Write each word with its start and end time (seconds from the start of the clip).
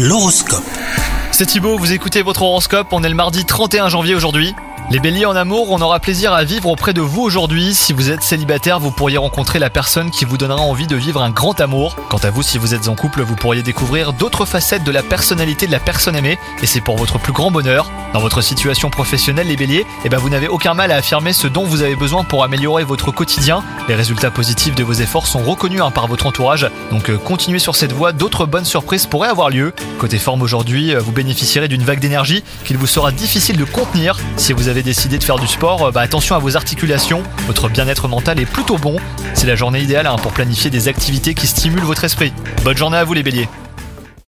L'horoscope. 0.00 0.62
C'est 1.32 1.46
Thibaut, 1.46 1.76
vous 1.76 1.92
écoutez 1.92 2.22
votre 2.22 2.42
horoscope, 2.42 2.86
on 2.92 3.02
est 3.02 3.08
le 3.08 3.16
mardi 3.16 3.44
31 3.44 3.88
janvier 3.88 4.14
aujourd'hui. 4.14 4.54
Les 4.90 5.00
béliers 5.00 5.26
en 5.26 5.36
amour, 5.36 5.70
on 5.70 5.82
aura 5.82 6.00
plaisir 6.00 6.32
à 6.32 6.44
vivre 6.44 6.70
auprès 6.70 6.94
de 6.94 7.02
vous 7.02 7.20
aujourd'hui. 7.20 7.74
Si 7.74 7.92
vous 7.92 8.10
êtes 8.10 8.22
célibataire, 8.22 8.80
vous 8.80 8.90
pourriez 8.90 9.18
rencontrer 9.18 9.58
la 9.58 9.68
personne 9.68 10.10
qui 10.10 10.24
vous 10.24 10.38
donnera 10.38 10.62
envie 10.62 10.86
de 10.86 10.96
vivre 10.96 11.20
un 11.20 11.28
grand 11.28 11.60
amour. 11.60 11.94
Quant 12.08 12.16
à 12.16 12.30
vous, 12.30 12.42
si 12.42 12.56
vous 12.56 12.72
êtes 12.72 12.88
en 12.88 12.94
couple, 12.94 13.20
vous 13.20 13.36
pourriez 13.36 13.62
découvrir 13.62 14.14
d'autres 14.14 14.46
facettes 14.46 14.84
de 14.84 14.90
la 14.90 15.02
personnalité 15.02 15.66
de 15.66 15.72
la 15.72 15.78
personne 15.78 16.16
aimée, 16.16 16.38
et 16.62 16.66
c'est 16.66 16.80
pour 16.80 16.96
votre 16.96 17.18
plus 17.18 17.34
grand 17.34 17.50
bonheur. 17.50 17.90
Dans 18.14 18.20
votre 18.20 18.40
situation 18.40 18.88
professionnelle, 18.88 19.48
les 19.48 19.56
béliers, 19.56 19.84
eh 20.06 20.08
ben 20.08 20.16
vous 20.16 20.30
n'avez 20.30 20.48
aucun 20.48 20.72
mal 20.72 20.90
à 20.90 20.96
affirmer 20.96 21.34
ce 21.34 21.48
dont 21.48 21.64
vous 21.64 21.82
avez 21.82 21.94
besoin 21.94 22.24
pour 22.24 22.42
améliorer 22.42 22.82
votre 22.84 23.12
quotidien. 23.12 23.62
Les 23.88 23.94
résultats 23.94 24.30
positifs 24.30 24.74
de 24.74 24.84
vos 24.84 24.94
efforts 24.94 25.26
sont 25.26 25.40
reconnus 25.40 25.82
hein, 25.82 25.90
par 25.90 26.06
votre 26.06 26.24
entourage, 26.24 26.66
donc 26.90 27.10
euh, 27.10 27.18
continuez 27.18 27.58
sur 27.58 27.76
cette 27.76 27.92
voie, 27.92 28.12
d'autres 28.12 28.46
bonnes 28.46 28.64
surprises 28.64 29.04
pourraient 29.04 29.28
avoir 29.28 29.50
lieu. 29.50 29.74
Côté 29.98 30.16
forme 30.16 30.40
aujourd'hui, 30.40 30.94
euh, 30.94 31.00
vous 31.00 31.12
bénéficierez 31.12 31.68
d'une 31.68 31.82
vague 31.82 32.00
d'énergie 32.00 32.42
qu'il 32.64 32.78
vous 32.78 32.86
sera 32.86 33.12
difficile 33.12 33.58
de 33.58 33.64
contenir 33.64 34.16
si 34.38 34.54
vous 34.54 34.68
avez 34.68 34.77
décidé 34.82 35.18
de 35.18 35.24
faire 35.24 35.38
du 35.38 35.46
sport, 35.46 35.86
euh, 35.86 35.90
bah 35.90 36.00
attention 36.00 36.34
à 36.34 36.38
vos 36.38 36.56
articulations, 36.56 37.22
votre 37.46 37.68
bien-être 37.68 38.08
mental 38.08 38.40
est 38.40 38.46
plutôt 38.46 38.78
bon. 38.78 38.96
C'est 39.34 39.46
la 39.46 39.56
journée 39.56 39.80
idéale 39.80 40.06
hein, 40.06 40.16
pour 40.16 40.32
planifier 40.32 40.70
des 40.70 40.88
activités 40.88 41.34
qui 41.34 41.46
stimulent 41.46 41.84
votre 41.84 42.04
esprit. 42.04 42.32
Bonne 42.64 42.76
journée 42.76 42.98
à 42.98 43.04
vous 43.04 43.14
les 43.14 43.22
béliers 43.22 43.48